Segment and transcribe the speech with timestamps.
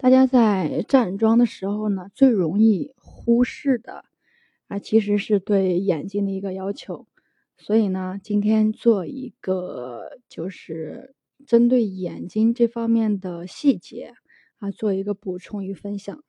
[0.00, 4.04] 大家在站桩的时候呢，最容易忽视的
[4.68, 7.08] 啊，其实是对眼睛的一个要求。
[7.56, 11.16] 所以呢，今天做一个就是
[11.48, 14.14] 针对眼睛这方面的细节
[14.60, 16.22] 啊，做一个补充与分享。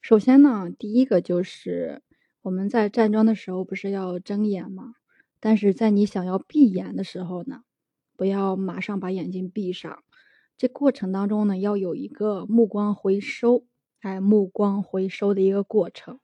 [0.00, 2.00] 首先呢，第一个就是
[2.42, 4.94] 我们在站桩的时候不是要睁眼吗？
[5.40, 7.64] 但是在你想要闭眼的时候呢，
[8.14, 10.04] 不要马上把眼睛闭上。
[10.56, 13.64] 这过程当中呢，要有一个目光回收，
[14.00, 16.20] 哎，目光回收的一个过程。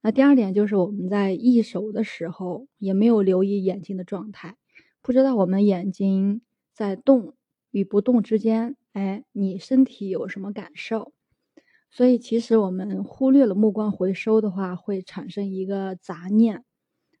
[0.00, 4.56] 那第二点就是我们在易手的时候，也没有留意眼睛的状态，
[5.00, 6.40] 不知道我们眼睛
[6.72, 7.34] 在动
[7.70, 11.12] 与不动之间，哎，你身体有什么感受？
[11.90, 16.64] 所以其实我们忽略了目光回收的话，会产生一个杂念，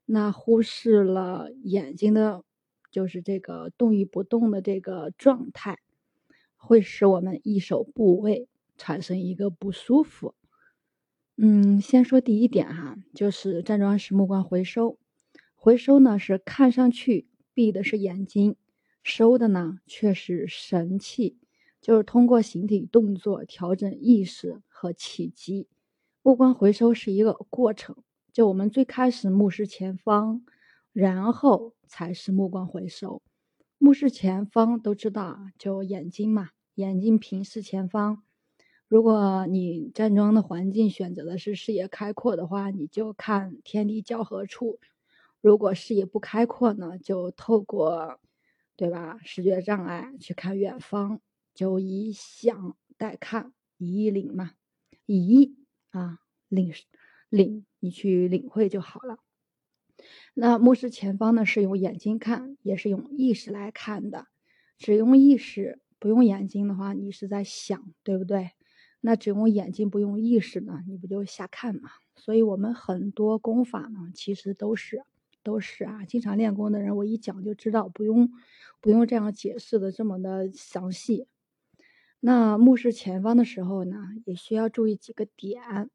[0.06, 2.42] 那忽视了眼睛的，
[2.90, 5.78] 就是这个动与不动的这个状态。
[6.64, 8.46] 会使我们一手部位
[8.78, 10.34] 产生一个不舒服。
[11.36, 14.96] 嗯，先说第一点哈，就是站桩时目光回收。
[15.56, 18.54] 回收呢是看上去闭的是眼睛，
[19.02, 21.36] 收的呢却是神气，
[21.80, 25.66] 就是通过形体动作调整意识和气机。
[26.22, 27.96] 目光回收是一个过程，
[28.32, 30.44] 就我们最开始目视前方，
[30.92, 33.20] 然后才是目光回收。
[33.84, 38.22] 目视前方都知道，就眼睛嘛，眼睛平视前方。
[38.86, 44.78] 如果你站桩的环境选择的是视野开阔的话，你就看天地交合处；
[45.40, 48.20] 如果视野不开阔呢，就透过，
[48.76, 49.18] 对吧？
[49.24, 51.20] 视觉障碍去看远方，
[51.52, 54.52] 就以想代看，以意领嘛，
[55.06, 55.56] 以意
[55.90, 56.72] 啊领
[57.28, 59.18] 领，你去领会就好了。
[60.34, 64.26] 那目视前方呢，是用眼睛看，也是用意识来看的。
[64.78, 68.50] 只用意识不用眼睛的话，你是在想，对不对？
[69.00, 71.90] 那只用眼睛不用意识呢，你不就瞎看嘛？
[72.14, 75.02] 所以我们很多功法呢，其实都是
[75.42, 76.04] 都是啊。
[76.04, 78.30] 经常练功的人，我一讲就知道，不用
[78.80, 81.26] 不用这样解释的这么的详细。
[82.20, 85.90] 那目视前方的时候呢，也需要注意几个点。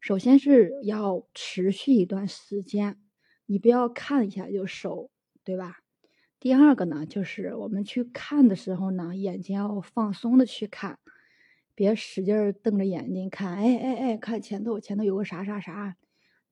[0.00, 2.98] 首先是要持续一段时间。
[3.46, 5.10] 你不要看一下就收，
[5.44, 5.78] 对吧？
[6.40, 10.98] 第二个呢，就是我们去看的时候呢，眼睛要放松的去看，
[11.74, 13.54] 别使劲瞪着眼睛看。
[13.54, 15.96] 哎哎哎，看前头，前头有个啥啥啥，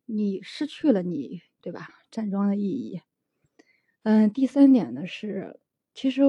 [0.06, 1.88] 你失去了你，对吧？
[2.10, 3.00] 站桩的意义。
[4.04, 5.60] 嗯，第三点呢是，
[5.94, 6.22] 其实，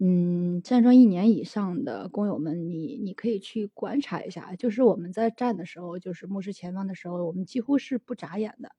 [0.00, 8.70] 嗯，站桩一年以上的工友们，你你可以去观察一下，就是我们在站的时候，就是目视前方的时候，我们几乎是不眨眼的。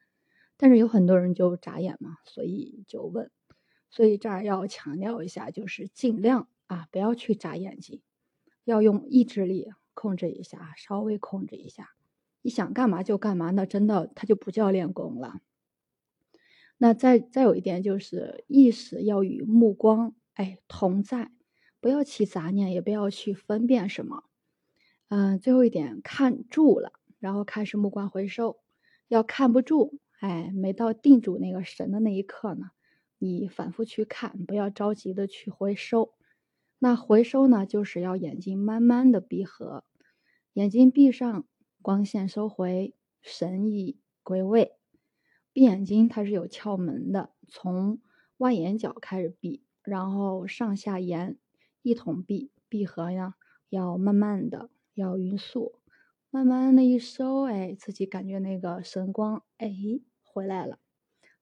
[0.61, 3.31] 但是有很多人就眨眼嘛，所以就问，
[3.89, 8.01] 所以这儿要强调一下，就是尽量啊不要去眨眼睛，
[8.65, 11.91] 要用意志力控制一下，稍微控制一下，
[12.41, 15.39] 你想干嘛就干嘛，那真的它就不叫练功了。
[16.77, 21.31] 那再再有一点就是意识要与目光哎同在，
[21.79, 24.25] 不要起杂念，也不要去分辨什么。
[25.07, 28.59] 嗯，最后一点看住了，然后开始目光回收，
[29.07, 29.99] 要看不住。
[30.19, 32.71] 哎，没到定住那个神的那一刻呢，
[33.17, 36.13] 你反复去看，不要着急的去回收。
[36.77, 39.85] 那回收呢，就是要眼睛慢慢的闭合，
[40.53, 41.45] 眼睛闭上，
[41.81, 44.73] 光线收回，神意归位。
[45.53, 48.01] 闭眼睛它是有窍门的，从
[48.37, 51.37] 外眼角开始闭，然后上下沿
[51.81, 52.51] 一同闭。
[52.67, 53.35] 闭合呢，
[53.69, 55.79] 要慢慢的，要匀速，
[56.29, 59.73] 慢慢的一收，哎，自己感觉那个神光，哎。
[60.39, 60.79] 回来了，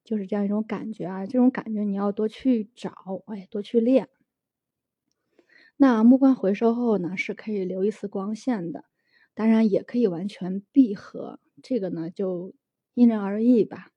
[0.02, 1.24] 就是这样一种感觉啊！
[1.24, 4.08] 这种感觉你要多去找，哎，多去练。
[5.76, 8.84] 那目光回收后呢，是可以留一丝光线的，
[9.34, 12.54] 当然也可以完全闭合，这个呢就
[12.94, 13.90] 因人而异吧。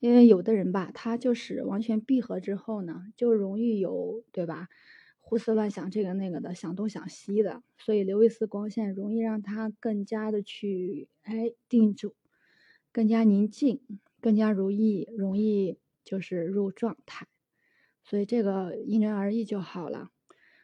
[0.00, 4.66] 因为有的人吧，他就是完全闭合之后呢，就容易有，对吧？
[5.20, 12.16] 胡思乱想，这个那个的，想东想西的，所以留一丝光线，容易让他更加的去哎定住，
[12.90, 13.80] 更加宁静。
[14.22, 17.26] 更加如意，容易就是入状态，
[18.04, 20.10] 所以这个因人而异就好了。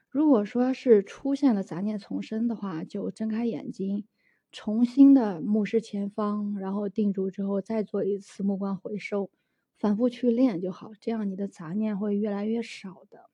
[0.08, 4.06] 如果说是出现了杂念丛生的话，就睁开眼睛，
[4.52, 9.31] 重新的目视前方，然后定住之后再做一次目光回收，
[9.76, 13.28] 反复去练就好，这样你的杂念会越来越少的。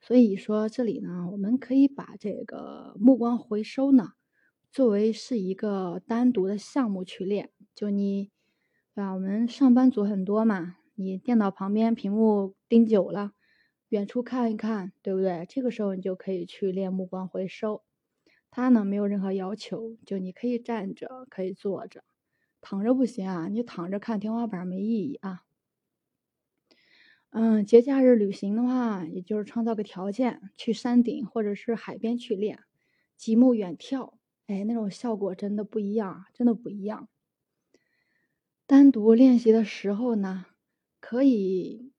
[0.00, 4.12] 所以说这里呢，我们可以把这个目光回收呢，
[4.70, 8.30] 作为是一个单独的项目去练，就你。
[8.98, 9.12] 对吧？
[9.12, 13.30] 我们上班族很多嘛，你电脑旁边屏幕盯久了，
[13.90, 15.46] 远处看一看，对不对？
[15.48, 17.84] 这个时候你就可以去练目光回收。
[18.50, 22.02] 它呢没有任何要求，就你可以站着，可以坐着，
[22.60, 25.44] 躺着不行啊，你躺着看天花板没意义啊。
[27.30, 32.58] 嗯，节假日旅行的话，也就是创造个条件，去山顶或者是海边去练，
[33.16, 34.14] 极目远眺，
[34.48, 37.08] 哎，那种效果真的不一样，真的不一样。
[38.68, 40.44] 单独练习的时候呢，
[41.00, 41.90] 可以，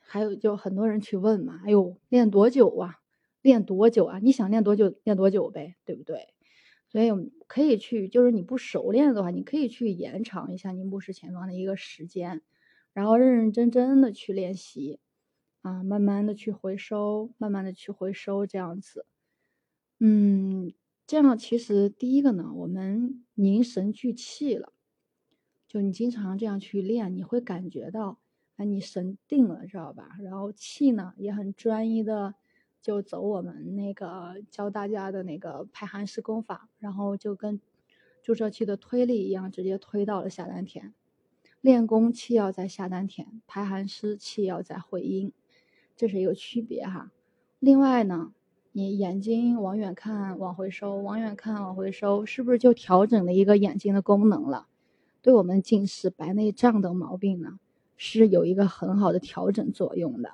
[0.00, 2.96] 还有就很多人去问嘛，哎呦，练多久啊？
[3.40, 4.18] 练多久啊？
[4.20, 6.34] 你想练多久练多久呗，对不对？
[6.88, 7.10] 所以
[7.46, 12.42] 可以去，就是你不熟练的话，你可以去延长一下你目视前方的一个时间，
[12.92, 14.98] 然后认认真真的去练习，
[15.62, 19.06] 啊，慢慢的去回收，慢慢的去回收，这样子，
[20.00, 20.72] 嗯，
[21.06, 24.72] 这样其实第一个呢，我们凝神聚气了。
[25.68, 28.18] 就你经常这样去练，你会感觉到，
[28.56, 30.16] 哎，你神定了，知道吧？
[30.22, 32.34] 然后气呢也很专一的，
[32.80, 37.60] 就走我们那个教大家的那个排寒式功法，然后就跟
[38.22, 40.94] 注射器的推力一样，直接推到了下丹田。
[41.60, 45.32] 练功气要在下丹田，排寒湿气要在会阴，
[45.96, 47.12] 这是一个区别哈。
[47.58, 48.32] 另外呢，
[48.72, 54.68] 你眼睛往远看，往回收，往远看，往回收，是不是就调整了一个眼睛的功能了？
[55.20, 57.58] 对我们近视、白内障等毛病呢，
[57.96, 60.30] 是有一个很好的调整作用的。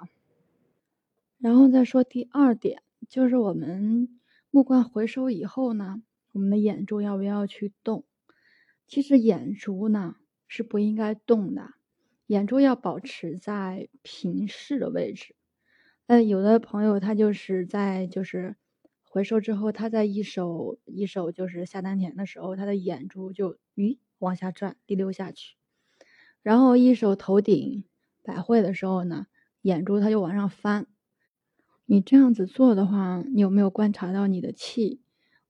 [1.39, 4.09] 然后再说第二点，就是我们
[4.51, 6.03] 目光回收以后呢，
[6.33, 8.05] 我们的眼珠要不要去动？
[8.87, 10.17] 其实眼珠呢
[10.47, 11.71] 是不应该动的，
[12.27, 15.35] 眼珠要保持在平视的位置。
[16.07, 18.57] 嗯，有的朋友他就是在就是
[19.03, 23.99] 回收之后，他在一手一手就是下丹田的时候，他的眼珠就咦。
[24.19, 25.57] 往下转，滴溜下去，
[26.43, 27.85] 然后一手头顶
[28.23, 29.27] 百会的时候呢，
[29.63, 30.87] 眼珠它就往上翻。
[31.87, 35.03] 你这样子做的话，你有没有观察到你的气？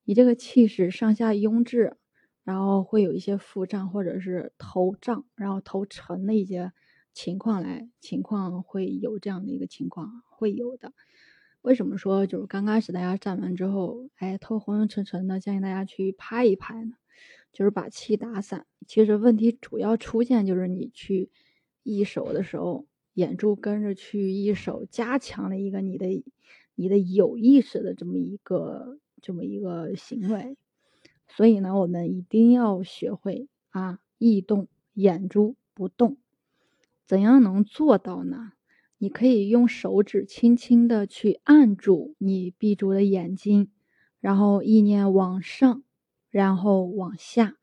[0.05, 1.97] 你这个气是上下拥滞，
[2.43, 6.73] 然后会有一些腹胀或者是头胀，然后头沉的一些
[7.13, 10.93] 情况来，情况会有这样的一个情况，会有的。
[11.63, 16.97] 为什么说就是刚开始大家站完之后，哎，头昏昏沉沉的，建议大家去拍一拍呢？
[17.55, 21.31] 就是把气打散，其实问题主要出现就是你去
[21.85, 26.09] 一手的时候，眼珠跟着去一手，加强了一个你的
[26.75, 30.57] 你的有意识的这么一个这么一个行为，
[31.29, 36.17] 所以呢，我们一定要学会啊，意动眼珠不动，
[37.07, 38.53] 怎样能做到呢？
[38.99, 43.71] 你可以用手指轻轻的去按住你闭住的眼睛，
[44.19, 45.85] 然后意念往上。
[46.35, 47.55] 然后往下，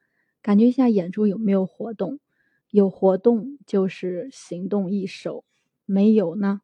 [0.42, 2.22] 感觉一下眼珠有没有活动，
[2.70, 5.44] 有活动就是行动一手，
[5.86, 6.62] 没有呢，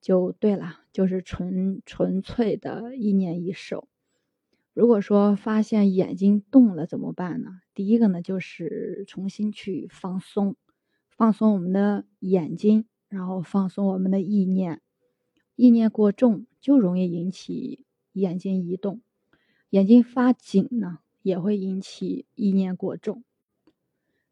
[0.00, 3.88] 就对了，就是纯纯粹的意念一手。
[4.72, 7.60] 如果说发现眼睛动了怎么办呢？
[7.74, 10.56] 第一个呢就是重新去放松，
[11.10, 14.80] 放松我们的眼睛，然后放松我们的意念，
[15.56, 17.84] 意念过重就容易引起
[18.14, 19.02] 眼睛移动，
[19.68, 21.00] 眼睛发紧呢。
[21.28, 23.22] 也会引起意念过重。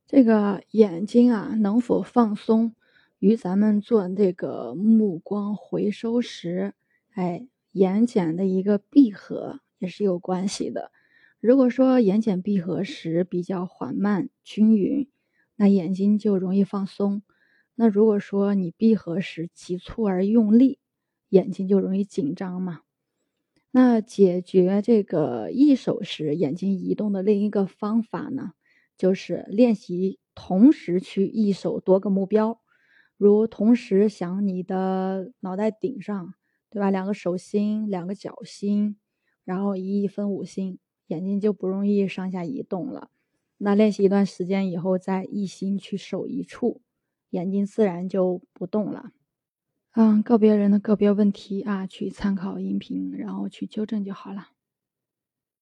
[0.07, 2.75] 这个眼睛啊，能否放松，
[3.19, 6.73] 与咱们做这个目光回收时，
[7.11, 10.91] 哎，眼睑的一个闭合也是有关系的。
[11.39, 15.07] 如果说眼睑闭合时比较缓慢均匀，
[15.57, 17.21] 那眼睛就容易放松；
[17.75, 20.79] 那如果说你闭合时急促而用力，
[21.29, 22.81] 眼睛就容易紧张嘛。
[23.73, 28.53] 那解决这个一手时眼睛移动的另一个方法呢，
[28.97, 32.61] 就是练习同时去一手多个目标，
[33.19, 36.35] 如同时想你的脑袋顶上，
[36.71, 36.91] 对吧？
[36.91, 38.97] 两个手心，两个脚心，
[39.45, 43.11] 然后一一分五心，眼睛就不容易上下移动了。
[43.59, 46.81] 那练习一段时间以后，再一心去守一处，
[47.31, 49.13] 眼睛自然就不动了。
[49.99, 54.49] 嗯，个别人的个别问题啊，去参考音频，然后去纠正就好了。